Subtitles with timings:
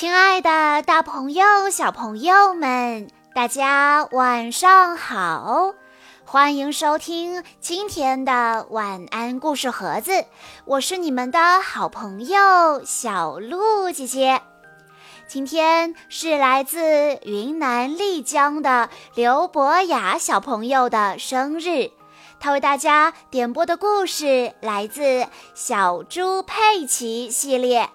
[0.00, 5.74] 亲爱的，大朋友、小朋友们，大家晚上好！
[6.24, 10.24] 欢迎收听今天的晚安故事盒子，
[10.66, 14.40] 我是你们的好朋友小鹿姐姐。
[15.26, 21.90] 今天是来自云南丽江的刘博雅小朋友的生日，
[22.38, 25.02] 他为大家点播的故事来自
[25.56, 27.90] 《小猪佩奇》系列。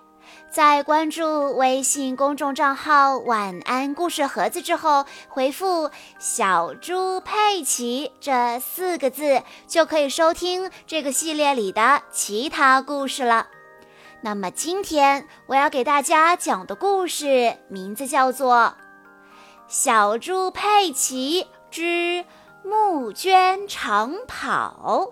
[0.53, 5.89] 在关注微信公众账号“晚安故事盒子”之后，回复
[6.21, 13.47] “小猪佩奇”这四个字，就可以收听这个系列里的其他故事了。
[14.21, 18.55] 那么今天我要给大家讲的故事名字叫做
[19.67, 22.23] 《小猪佩奇之
[22.63, 25.09] 募捐长跑》。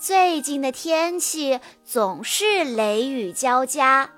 [0.00, 4.08] 最近的天气总是雷雨交加，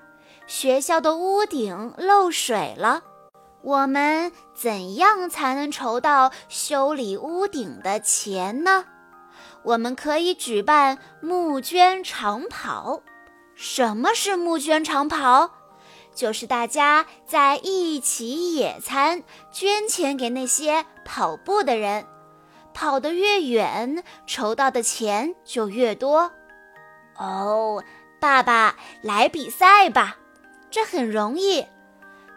[0.47, 3.03] 学校的屋顶漏水了。
[3.61, 8.85] 我们怎样才能筹到修理屋顶的钱呢？
[9.63, 13.01] 我们可以举办募捐长跑。
[13.53, 15.51] 什么是募捐长跑？
[16.15, 22.05] 就是大家在一起野餐，捐钱给那些跑步的人。
[22.73, 26.31] 跑得越远，筹到的钱就越多。
[27.15, 27.83] 哦，
[28.19, 30.17] 爸爸，来比赛吧！
[30.71, 31.65] 这很容易，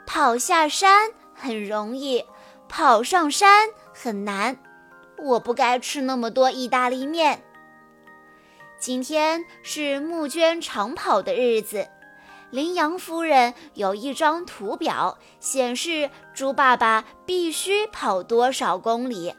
[0.06, 2.24] 跑下山很容易，
[2.68, 4.58] 跑上山很难。
[5.18, 7.42] 我不该吃那么多意大利面。
[8.78, 11.88] 今天是募捐长跑的日子，
[12.50, 19.34] 羚羊夫人有一张图表，显示猪爸爸必须跑多少公里。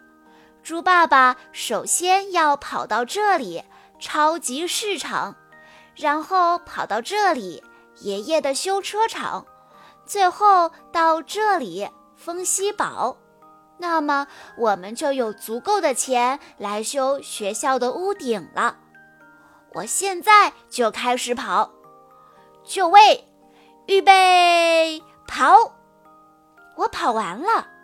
[0.68, 3.64] 猪爸爸首先要跑到这里，
[4.00, 5.34] 超级市场，
[5.96, 7.64] 然后跑到这里，
[8.02, 9.46] 爷爷的修车厂，
[10.06, 13.16] 最后到这里，风息堡。
[13.78, 14.28] 那么
[14.58, 18.76] 我们就有足够的钱来修学校的屋顶了。
[19.74, 21.72] 我现在就开始跑，
[22.66, 23.26] 就位，
[23.86, 25.72] 预备，跑！
[26.76, 27.77] 我跑完了。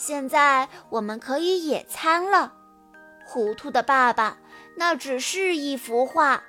[0.00, 2.54] 现在我们可以野餐了。
[3.26, 4.38] 糊涂的爸爸，
[4.74, 6.42] 那只是一幅画。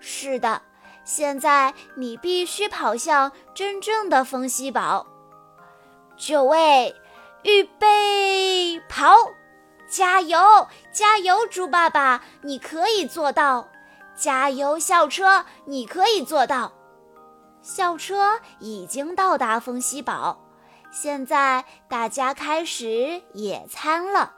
[0.00, 0.62] 是的，
[1.04, 5.06] 现在你必须跑向真正的风息堡。
[6.16, 6.96] 就位，
[7.42, 9.14] 预备，跑！
[9.86, 13.68] 加油，加油，猪爸爸，你可以做到！
[14.16, 16.72] 加油，校车，你可以做到！
[17.60, 20.40] 校车已经到达风息堡。
[20.94, 24.32] 现在大家开始野餐了。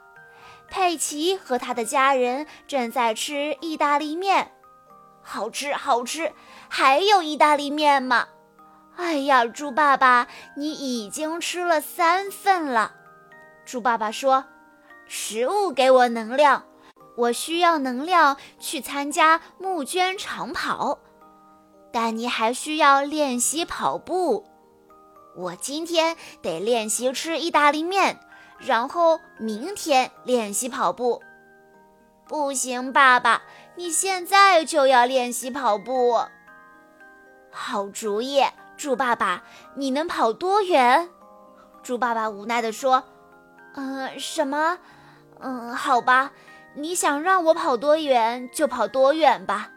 [0.67, 4.51] 佩奇和他的家人正在吃意大利面，
[5.21, 6.33] 好吃好吃。
[6.67, 8.27] 还有意大利面吗？
[8.95, 12.93] 哎呀，猪爸爸，你已经吃了三份了。
[13.63, 14.45] 猪爸爸说
[15.07, 16.65] ：“食物给我能量，
[17.17, 20.97] 我需要能量去参加募捐长跑。
[21.93, 24.47] 但你还需要练习跑步。”
[25.37, 28.19] 我今天得练习吃意大利面，
[28.57, 31.21] 然后明天练习跑步。
[32.27, 33.43] 不行，爸爸，
[33.75, 36.19] 你现在就要练习跑步。
[37.51, 38.43] 好主意，
[38.75, 39.43] 猪爸爸，
[39.75, 41.07] 你能跑多远？
[41.83, 43.03] 猪爸爸无奈地说
[43.77, 44.79] ：“嗯，什么？
[45.39, 46.31] 嗯，好吧，
[46.73, 49.69] 你想让我跑多远就跑多远吧。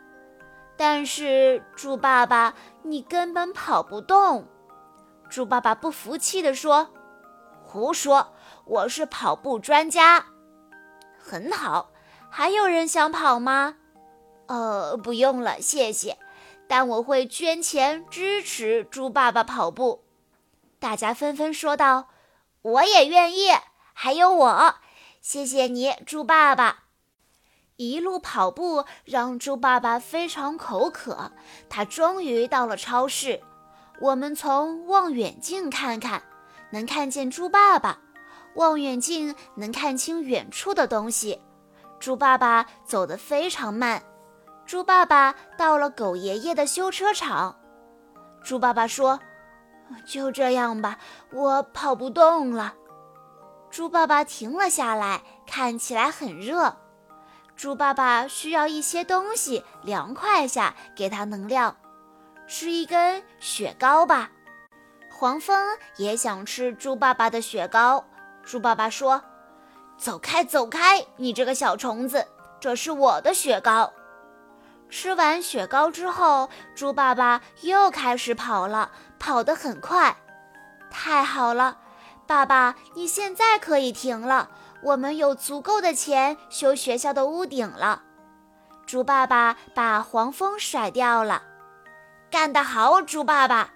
[0.79, 4.49] 但是，猪爸爸，你根本跑不动。”
[5.31, 6.91] 猪爸爸不服气地说
[7.65, 8.33] ：“胡说！
[8.65, 10.27] 我是跑步专家。”
[11.17, 11.93] 很好，
[12.29, 13.77] 还有人想跑吗？
[14.47, 16.19] 呃，不用了，谢谢。
[16.67, 20.05] 但我会捐钱支持猪爸爸跑步。
[20.79, 22.09] 大家纷纷说道
[22.63, 23.51] ：“我也愿意。”
[23.95, 24.75] 还有我，
[25.21, 26.85] 谢谢你，猪爸爸。
[27.77, 31.33] 一路跑步让猪爸爸非常口渴，
[31.69, 33.43] 他终于到了超市。
[34.01, 36.23] 我们从望远镜看看，
[36.71, 37.99] 能看见猪爸爸。
[38.55, 41.41] 望远镜能看清远处的东西。
[42.01, 44.03] 猪爸爸走得非常慢。
[44.67, 47.61] 猪爸爸到了狗爷爷的修车厂。
[48.43, 49.21] 猪爸爸说
[50.07, 50.99] ：“就这样吧，
[51.33, 52.75] 我跑不动了。”
[53.71, 56.75] 猪爸爸停了下来，看起来很热。
[57.55, 61.77] 猪爸爸需要一些东西凉快下，给他能量。
[62.53, 64.29] 吃一根雪糕吧，
[65.09, 65.57] 黄蜂
[65.95, 68.05] 也想吃猪爸爸的雪糕。
[68.43, 69.23] 猪爸爸说
[69.97, 72.27] ：“走开，走开，你这个小虫子，
[72.59, 73.93] 这是我的雪糕。”
[74.91, 80.17] 吃完雪糕之后，猪爸爸又开始跑了，跑得很快。
[80.91, 81.79] 太好了，
[82.27, 84.51] 爸爸，你现在可以停了。
[84.83, 88.03] 我们有足够的钱修学校的屋顶了。
[88.87, 91.45] 猪爸爸把黄蜂甩掉了，
[92.31, 93.73] 干得好，猪爸爸！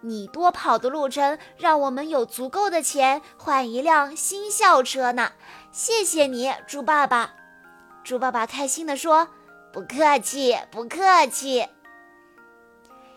[0.00, 5.32] 你多跑的路程让我们有足够的钱换一辆新校车呢。
[5.72, 7.34] 谢谢你，猪爸爸。
[8.04, 9.28] 猪爸爸开心地说
[9.72, 11.66] ：“不客气，不客气。”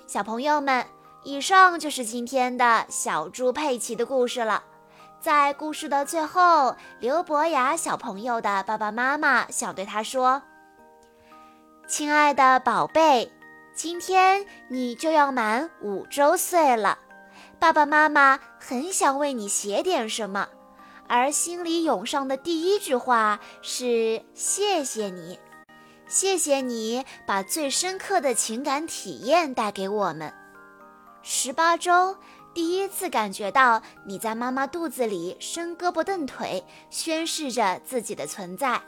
[0.08, 0.86] 小朋友们，
[1.24, 4.64] 以上就是今天的小猪佩奇的故事了。
[5.20, 10.42] 在故事的最后，刘博雅小朋友的爸爸妈妈想对他说
[11.88, 13.32] ：“亲爱的宝贝，
[13.73, 17.00] 今天你就要满五周岁了，
[17.59, 20.47] 爸爸妈妈很想为你写点什么，
[21.07, 25.39] 而心里涌上的第一句话是谢谢你，
[26.07, 30.33] 谢谢你把最深刻的情感体验带给我们。
[31.21, 32.15] 十八周。”
[32.53, 38.81] 第一次感觉到你在妈妈肚子里伸胳膊蹬腿，宣示着自己的存在。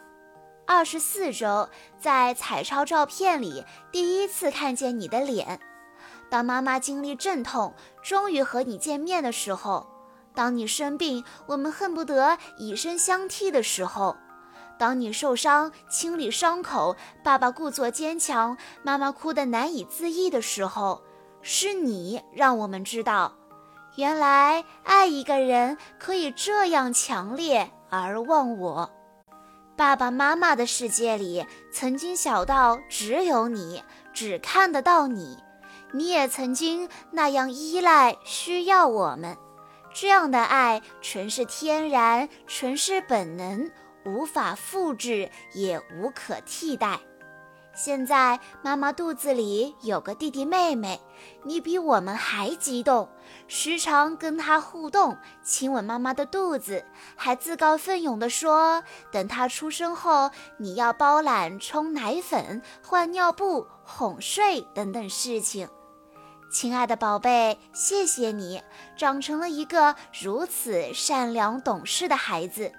[0.66, 1.68] 二十四周，
[2.00, 5.60] 在彩超照片里第一次看见你的脸。
[6.30, 9.86] 当妈妈经历阵痛，终于和你见面的时候；
[10.34, 14.16] 当你生病，我们恨不得以身相替的时候；
[14.80, 21.04] 当你受伤，清理伤口，爸爸故作坚强，妈妈哭得难以自抑的时候，
[21.42, 23.34] 是你让我们知道。
[23.96, 28.90] 原来爱一个人可以这样强烈而忘我。
[29.76, 33.84] 爸爸妈妈的世界里，曾经小到只有你，
[34.14, 35.38] 只看得到你。
[35.92, 39.36] 你也曾经那样依赖、需要我们。
[39.92, 43.72] 这样的爱纯是天然，纯是本能，
[44.06, 47.00] 无法复制，也无可替代。
[47.76, 51.02] 现在妈妈肚子里有个弟弟妹妹，
[51.44, 53.10] 你比我们还激动，
[53.48, 56.86] 时常跟他互动，亲吻妈妈的肚子，
[57.16, 65.68] 还自告奋勇地说，等他出生后，你要包揽冲奶粉、换尿布、哄睡等等事情。
[66.52, 68.62] 亲爱的宝贝，谢谢你
[68.96, 72.72] 长成了一个如此善良懂事的孩子，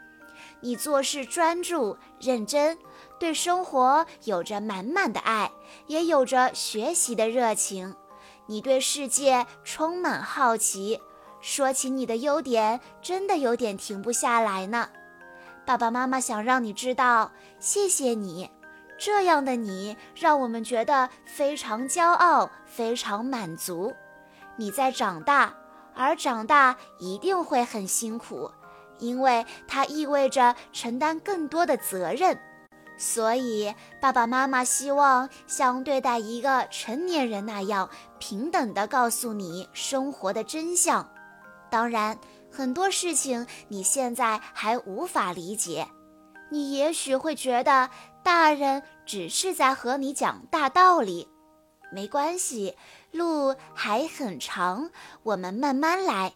[0.60, 2.78] 你做事专注认真。
[3.18, 5.50] 对生活有着满满的爱，
[5.86, 7.94] 也有着学习的热情。
[8.46, 11.00] 你对世界充满好奇，
[11.40, 14.88] 说起你的优点，真的有点停不下来呢。
[15.66, 18.50] 爸爸妈妈想让你知道，谢谢你，
[18.98, 23.94] 这样的你让我们觉得非常骄傲，非常满足。
[24.56, 25.54] 你在长大，
[25.94, 28.50] 而长大一定会很辛苦，
[28.98, 32.38] 因为它意味着承担更多的责任。
[32.96, 41.12] 所以，爸爸妈妈希望像对待一个成年人那样平等地告诉你生活的真相。
[41.70, 42.16] 当然，
[42.52, 45.88] 很多事情你现在还无法理解，
[46.50, 47.90] 你也许会觉得
[48.22, 51.28] 大人只是在和你讲大道理。
[51.90, 52.76] 没关系，
[53.10, 54.90] 路还很长，
[55.24, 56.34] 我们慢慢来。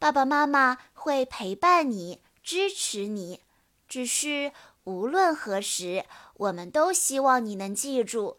[0.00, 3.40] 爸爸妈妈会陪伴你，支持你。
[3.88, 4.50] 只是。
[4.90, 6.04] 无论何时，
[6.34, 8.36] 我们都希望你能记住，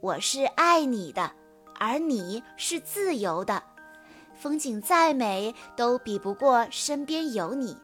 [0.00, 1.32] 我是爱你的，
[1.80, 3.60] 而你是自由的。
[4.36, 7.76] 风景再美，都比不过身边有你。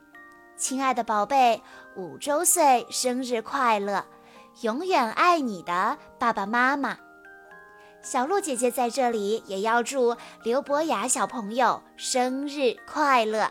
[0.57, 1.61] 亲爱的宝贝，
[1.97, 4.07] 五周岁生日快乐！
[4.61, 6.97] 永远爱你的爸爸妈妈。
[8.01, 13.51] 小鹿姐姐在这里也要祝刘博雅小朋友生日快乐。